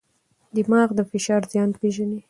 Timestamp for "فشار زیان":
1.11-1.69